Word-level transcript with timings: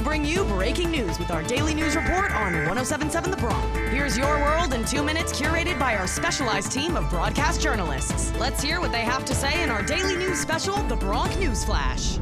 we 0.00 0.04
bring 0.04 0.24
you 0.24 0.44
breaking 0.44 0.90
news 0.90 1.18
with 1.18 1.30
our 1.30 1.42
daily 1.42 1.74
news 1.74 1.94
report 1.94 2.32
on 2.32 2.54
1077 2.54 3.30
The 3.30 3.36
Bronc. 3.36 3.76
Here's 3.90 4.16
your 4.16 4.38
world 4.40 4.72
in 4.72 4.84
two 4.84 5.02
minutes, 5.02 5.38
curated 5.38 5.78
by 5.78 5.96
our 5.96 6.06
specialized 6.06 6.72
team 6.72 6.96
of 6.96 7.10
broadcast 7.10 7.60
journalists. 7.60 8.32
Let's 8.38 8.62
hear 8.62 8.80
what 8.80 8.92
they 8.92 9.02
have 9.02 9.26
to 9.26 9.34
say 9.34 9.62
in 9.62 9.68
our 9.68 9.82
daily 9.82 10.16
news 10.16 10.40
special, 10.40 10.76
The 10.84 10.96
Bronc 10.96 11.38
News 11.38 11.64
Flash. 11.64 12.18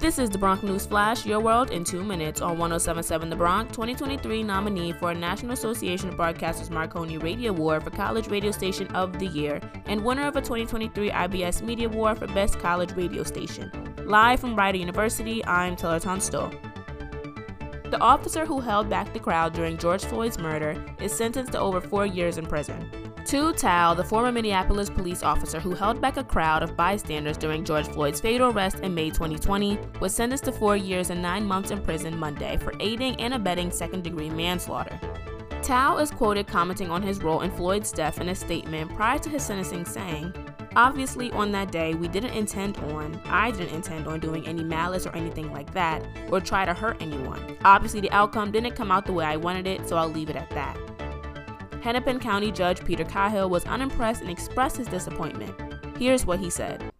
This 0.00 0.18
is 0.18 0.28
the 0.28 0.38
Bronc 0.38 0.64
News 0.64 0.84
Flash, 0.84 1.24
your 1.24 1.38
world 1.38 1.70
in 1.70 1.84
two 1.84 2.02
minutes 2.02 2.40
on 2.40 2.58
1077 2.58 3.30
The 3.30 3.36
Bronc, 3.36 3.70
2023 3.70 4.42
nominee 4.42 4.92
for 4.92 5.12
a 5.12 5.14
National 5.14 5.52
Association 5.52 6.08
of 6.08 6.16
Broadcasters 6.16 6.70
Marconi 6.70 7.18
Radio 7.18 7.50
Award 7.50 7.84
for 7.84 7.90
College 7.90 8.26
Radio 8.28 8.50
Station 8.50 8.88
of 8.88 9.18
the 9.20 9.26
Year, 9.26 9.60
and 9.86 10.04
winner 10.04 10.26
of 10.26 10.34
a 10.34 10.40
2023 10.40 11.10
IBS 11.10 11.62
Media 11.62 11.88
Award 11.88 12.18
for 12.18 12.26
Best 12.28 12.58
College 12.58 12.92
Radio 12.96 13.22
Station. 13.22 13.70
Live 14.06 14.38
from 14.38 14.54
Rider 14.54 14.78
University, 14.78 15.44
I'm 15.46 15.74
Taylor 15.74 15.98
Tunstall. 15.98 16.52
The 17.90 17.98
officer 18.00 18.46
who 18.46 18.60
held 18.60 18.88
back 18.88 19.12
the 19.12 19.18
crowd 19.18 19.52
during 19.52 19.76
George 19.76 20.04
Floyd's 20.04 20.38
murder 20.38 20.80
is 21.00 21.10
sentenced 21.10 21.50
to 21.52 21.58
over 21.58 21.80
four 21.80 22.06
years 22.06 22.38
in 22.38 22.46
prison. 22.46 22.88
Tou 23.24 23.52
Thao, 23.52 23.96
the 23.96 24.04
former 24.04 24.30
Minneapolis 24.30 24.88
police 24.88 25.24
officer 25.24 25.58
who 25.58 25.74
held 25.74 26.00
back 26.00 26.18
a 26.18 26.22
crowd 26.22 26.62
of 26.62 26.76
bystanders 26.76 27.36
during 27.36 27.64
George 27.64 27.88
Floyd's 27.88 28.20
fatal 28.20 28.52
arrest 28.52 28.78
in 28.78 28.94
May 28.94 29.10
2020, 29.10 29.76
was 29.98 30.14
sentenced 30.14 30.44
to 30.44 30.52
four 30.52 30.76
years 30.76 31.10
and 31.10 31.20
nine 31.20 31.44
months 31.44 31.72
in 31.72 31.82
prison 31.82 32.16
Monday 32.16 32.58
for 32.58 32.74
aiding 32.78 33.20
and 33.20 33.34
abetting 33.34 33.72
second 33.72 34.04
degree 34.04 34.30
manslaughter. 34.30 35.00
Thao 35.62 36.00
is 36.00 36.12
quoted 36.12 36.46
commenting 36.46 36.92
on 36.92 37.02
his 37.02 37.24
role 37.24 37.40
in 37.40 37.50
Floyd's 37.50 37.90
death 37.90 38.20
in 38.20 38.28
a 38.28 38.36
statement 38.36 38.94
prior 38.94 39.18
to 39.18 39.28
his 39.28 39.42
sentencing 39.42 39.84
saying, 39.84 40.32
Obviously, 40.76 41.32
on 41.32 41.52
that 41.52 41.72
day, 41.72 41.94
we 41.94 42.06
didn't 42.06 42.34
intend 42.34 42.76
on, 42.76 43.18
I 43.24 43.50
didn't 43.50 43.74
intend 43.74 44.06
on 44.06 44.20
doing 44.20 44.46
any 44.46 44.62
malice 44.62 45.06
or 45.06 45.16
anything 45.16 45.50
like 45.50 45.72
that, 45.72 46.04
or 46.30 46.38
try 46.38 46.66
to 46.66 46.74
hurt 46.74 47.00
anyone. 47.00 47.56
Obviously, 47.64 48.00
the 48.02 48.10
outcome 48.10 48.52
didn't 48.52 48.74
come 48.74 48.90
out 48.90 49.06
the 49.06 49.12
way 49.14 49.24
I 49.24 49.38
wanted 49.38 49.66
it, 49.66 49.88
so 49.88 49.96
I'll 49.96 50.10
leave 50.10 50.28
it 50.28 50.36
at 50.36 50.50
that. 50.50 50.76
Hennepin 51.80 52.20
County 52.20 52.52
Judge 52.52 52.84
Peter 52.84 53.04
Cahill 53.04 53.48
was 53.48 53.64
unimpressed 53.64 54.20
and 54.20 54.28
expressed 54.28 54.76
his 54.76 54.86
disappointment. 54.86 55.54
Here's 55.96 56.26
what 56.26 56.40
he 56.40 56.50
said 56.50 56.92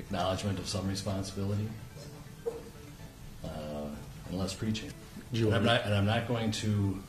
Acknowledgement 0.00 0.58
of 0.58 0.66
some 0.66 0.88
responsibility, 0.88 1.68
uh, 3.44 3.48
and 4.28 4.38
less 4.38 4.54
preaching. 4.54 4.90
And 5.32 5.54
I'm, 5.54 5.64
not, 5.64 5.84
and 5.84 5.94
I'm 5.94 6.04
not 6.04 6.26
going 6.26 6.50
to 6.50 7.00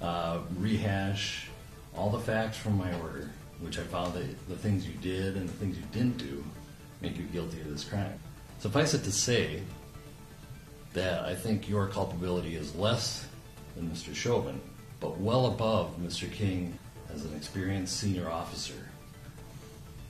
uh, 0.00 0.38
rehash 0.56 1.50
all 1.94 2.08
the 2.08 2.20
facts 2.20 2.56
from 2.56 2.78
my 2.78 2.90
order, 3.00 3.28
which 3.60 3.78
I 3.78 3.82
found 3.82 4.14
that 4.14 4.48
the 4.48 4.56
things 4.56 4.86
you 4.86 4.94
did 4.94 5.36
and 5.36 5.48
the 5.48 5.52
things 5.52 5.76
you 5.76 5.84
didn't 5.92 6.18
do 6.18 6.44
make 7.00 7.16
you 7.16 7.24
guilty 7.24 7.60
of 7.60 7.70
this 7.70 7.84
crime. 7.84 8.18
Suffice 8.58 8.94
it 8.94 9.04
to 9.04 9.12
say 9.12 9.62
that 10.92 11.24
I 11.24 11.34
think 11.34 11.68
your 11.68 11.88
culpability 11.88 12.56
is 12.56 12.74
less 12.76 13.26
than 13.76 13.90
Mr. 13.90 14.14
Chauvin 14.14 14.60
but 15.00 15.20
well 15.20 15.46
above 15.46 15.96
Mr. 15.98 16.30
King 16.32 16.78
as 17.12 17.26
an 17.26 17.36
experienced 17.36 17.98
senior 17.98 18.30
officer 18.30 18.88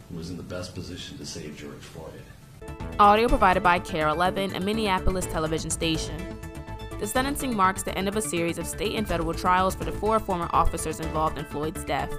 who 0.09 0.17
was 0.17 0.31
in 0.31 0.37
the 0.37 0.43
best 0.43 0.75
position 0.75 1.19
to 1.19 1.27
save 1.27 1.57
George 1.57 1.81
Floyd. 1.81 2.23
Audio 3.01 3.27
provided 3.27 3.63
by 3.63 3.81
KARE 3.81 4.09
11, 4.09 4.55
a 4.55 4.61
Minneapolis 4.61 5.27
television 5.27 5.69
station. 5.69 6.17
The 7.01 7.07
sentencing 7.09 7.57
marks 7.57 7.83
the 7.83 7.97
end 7.99 8.07
of 8.07 8.17
a 8.17 8.23
series 8.23 8.57
of 8.57 8.67
state 8.67 8.95
and 8.95 9.07
federal 9.07 9.35
trials 9.35 9.75
for 9.75 9.85
the 9.85 9.93
four 9.93 10.21
former 10.21 10.49
officers 10.53 11.01
involved 11.01 11.39
in 11.39 11.45
Floyd's 11.45 11.85
death. 11.85 12.11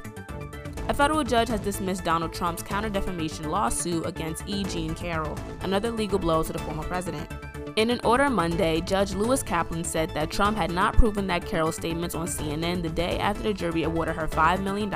A 0.88 0.94
federal 0.94 1.24
judge 1.24 1.48
has 1.48 1.62
dismissed 1.62 2.04
Donald 2.04 2.32
Trump's 2.32 2.62
counter 2.62 2.90
defamation 2.90 3.50
lawsuit 3.50 4.06
against 4.06 4.48
E. 4.48 4.64
Jean 4.64 4.94
Carroll, 4.94 5.36
another 5.62 5.90
legal 5.90 6.20
blow 6.20 6.44
to 6.44 6.54
the 6.54 6.60
former 6.60 6.84
president. 6.84 7.28
In 7.76 7.90
an 7.90 8.00
order 8.04 8.30
Monday, 8.30 8.82
Judge 8.82 9.16
Lewis 9.16 9.42
Kaplan 9.42 9.84
said 9.84 10.12
that 10.12 10.30
Trump 10.30 10.56
had 10.56 10.72
not 10.72 10.96
proven 10.96 11.26
that 11.26 11.46
Carroll's 11.46 11.76
statements 11.76 12.14
on 12.14 12.28
CNN 12.28 12.84
the 12.84 12.90
day 12.90 13.18
after 13.18 13.42
the 13.42 13.54
jury 13.54 13.82
awarded 13.82 14.16
her 14.16 14.28
$5 14.28 14.62
million 14.62 14.94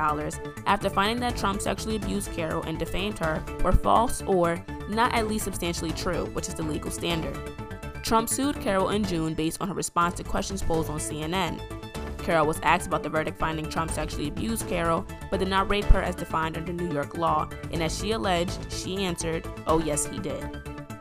after 0.68 0.90
finding 0.91 1.19
that 1.22 1.36
Trump 1.36 1.59
sexually 1.59 1.96
abused 1.96 2.31
Carroll 2.34 2.63
and 2.63 2.78
defamed 2.78 3.18
her 3.18 3.44
were 3.63 3.72
false 3.72 4.22
or 4.28 4.63
not 4.90 5.13
at 5.16 5.28
least 5.28 5.46
substantially 5.46 5.92
true, 5.92 6.25
which 6.28 6.47
is 6.47 6.53
the 6.53 6.63
legal 6.63 6.92
standard. 6.92 7.38
Trump 8.03 8.30
sued 8.30 8.62
Carroll 8.62 8.90
in 8.90 9.03
June 9.03 9.34
based 9.34 9.59
on 9.59 9.68
her 9.68 9.74
response 9.74 10.13
to 10.16 10.24
questions 10.24 10.62
posed 10.62 10.90
on 10.90 11.00
CNN. 11.00 11.78
Carroll 12.29 12.45
was 12.45 12.59
asked 12.62 12.85
about 12.85 13.01
the 13.01 13.09
verdict 13.09 13.40
finding 13.40 13.67
Trump 13.67 13.90
sexually 13.90 14.28
abused 14.28 14.67
Carroll, 14.67 15.03
but 15.31 15.40
did 15.40 15.47
not 15.47 15.67
rape 15.67 15.85
her 15.85 16.03
as 16.03 16.13
defined 16.13 16.57
under 16.57 16.72
New 16.72 16.94
York 16.94 17.17
law, 17.17 17.50
and 17.72 17.81
as 17.81 17.97
she 17.97 18.12
alleged, 18.12 18.72
she 18.72 18.97
answered, 18.97 19.47
Oh, 19.66 19.79
yes, 19.79 20.06
he 20.06 20.19
did. 20.19 20.47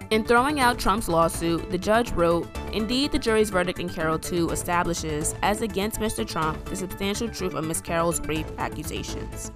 In 0.09 0.25
throwing 0.25 0.59
out 0.59 0.79
Trump's 0.79 1.07
lawsuit, 1.07 1.71
the 1.71 1.77
judge 1.77 2.13
wrote, 2.13 2.49
Indeed, 2.73 3.13
the 3.13 3.19
jury's 3.19 3.51
verdict 3.51 3.79
in 3.79 3.91
Carroll 3.91 4.19
2 4.19 4.49
establishes, 4.49 5.35
as 5.43 5.61
against 5.61 6.01
Mr. 6.01 6.27
Trump, 6.27 6.65
the 6.65 6.77
substantial 6.77 7.29
truth 7.29 7.53
of 7.53 7.67
Ms. 7.67 7.83
Carroll's 7.83 8.23
rape 8.23 8.47
accusations. 8.57 9.53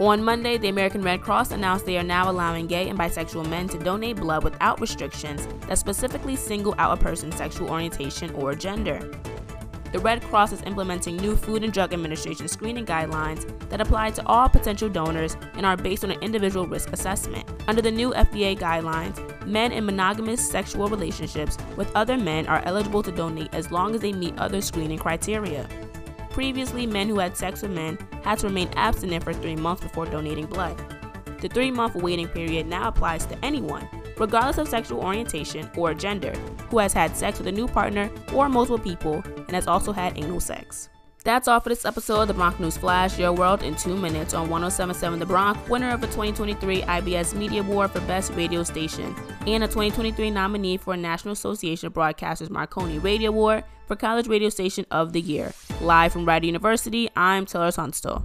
On 0.00 0.24
Monday, 0.24 0.56
the 0.56 0.68
American 0.68 1.02
Red 1.02 1.20
Cross 1.20 1.50
announced 1.50 1.84
they 1.84 1.98
are 1.98 2.02
now 2.02 2.30
allowing 2.30 2.66
gay 2.66 2.88
and 2.88 2.98
bisexual 2.98 3.46
men 3.50 3.68
to 3.68 3.78
donate 3.78 4.16
blood 4.16 4.42
without 4.42 4.80
restrictions 4.80 5.46
that 5.68 5.76
specifically 5.76 6.34
single 6.34 6.74
out 6.78 6.98
a 6.98 7.02
person's 7.02 7.36
sexual 7.36 7.70
orientation 7.70 8.30
or 8.34 8.54
gender 8.54 9.10
the 9.92 9.98
Red 9.98 10.22
Cross 10.22 10.52
is 10.52 10.62
implementing 10.62 11.16
new 11.16 11.36
Food 11.36 11.62
and 11.62 11.72
Drug 11.72 11.92
Administration 11.92 12.48
screening 12.48 12.84
guidelines 12.84 13.46
that 13.68 13.80
apply 13.80 14.10
to 14.10 14.26
all 14.26 14.48
potential 14.48 14.88
donors 14.88 15.36
and 15.54 15.64
are 15.64 15.76
based 15.76 16.04
on 16.04 16.10
an 16.10 16.22
individual 16.22 16.66
risk 16.66 16.92
assessment. 16.92 17.48
Under 17.68 17.82
the 17.82 17.90
new 17.90 18.12
FDA 18.12 18.58
guidelines, 18.58 19.46
men 19.46 19.72
in 19.72 19.86
monogamous 19.86 20.46
sexual 20.48 20.88
relationships 20.88 21.56
with 21.76 21.94
other 21.94 22.16
men 22.16 22.46
are 22.46 22.62
eligible 22.64 23.02
to 23.02 23.12
donate 23.12 23.54
as 23.54 23.70
long 23.70 23.94
as 23.94 24.00
they 24.00 24.12
meet 24.12 24.36
other 24.38 24.60
screening 24.60 24.98
criteria. 24.98 25.68
Previously, 26.30 26.86
men 26.86 27.08
who 27.08 27.18
had 27.18 27.36
sex 27.36 27.62
with 27.62 27.70
men 27.70 27.98
had 28.22 28.38
to 28.40 28.48
remain 28.48 28.68
abstinent 28.76 29.24
for 29.24 29.32
three 29.32 29.56
months 29.56 29.82
before 29.82 30.06
donating 30.06 30.46
blood. 30.46 30.76
The 31.40 31.48
three 31.48 31.70
month 31.70 31.94
waiting 31.94 32.28
period 32.28 32.66
now 32.66 32.88
applies 32.88 33.24
to 33.26 33.44
anyone, 33.44 33.88
regardless 34.18 34.58
of 34.58 34.68
sexual 34.68 35.00
orientation 35.00 35.70
or 35.76 35.94
gender, 35.94 36.32
who 36.70 36.78
has 36.78 36.92
had 36.92 37.16
sex 37.16 37.38
with 37.38 37.48
a 37.48 37.52
new 37.52 37.66
partner 37.66 38.10
or 38.34 38.48
multiple 38.48 38.78
people 38.78 39.22
and 39.24 39.50
has 39.52 39.66
also 39.66 39.92
had 39.92 40.16
anal 40.18 40.40
sex. 40.40 40.88
That's 41.26 41.48
all 41.48 41.58
for 41.58 41.70
this 41.70 41.84
episode 41.84 42.20
of 42.20 42.28
the 42.28 42.34
Bronc 42.34 42.60
News 42.60 42.76
Flash, 42.76 43.18
your 43.18 43.32
world 43.32 43.64
in 43.64 43.74
two 43.74 43.96
minutes 43.96 44.32
on 44.32 44.48
1077 44.48 45.18
The 45.18 45.26
Bronc, 45.26 45.68
winner 45.68 45.90
of 45.90 46.00
a 46.04 46.06
2023 46.06 46.82
IBS 46.82 47.34
Media 47.34 47.62
Award 47.62 47.90
for 47.90 47.98
Best 48.02 48.32
Radio 48.34 48.62
Station, 48.62 49.12
and 49.44 49.64
a 49.64 49.66
2023 49.66 50.30
nominee 50.30 50.76
for 50.76 50.96
National 50.96 51.32
Association 51.32 51.88
of 51.88 51.94
Broadcasters 51.94 52.48
Marconi 52.48 53.00
Radio 53.00 53.30
Award 53.30 53.64
for 53.88 53.96
College 53.96 54.28
Radio 54.28 54.50
Station 54.50 54.86
of 54.92 55.12
the 55.12 55.20
Year. 55.20 55.52
Live 55.80 56.12
from 56.12 56.26
Rider 56.26 56.46
University, 56.46 57.10
I'm 57.16 57.44
Taylor 57.44 57.72
Tunstall. 57.72 58.24